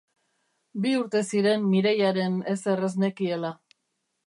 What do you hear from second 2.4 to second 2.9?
ezer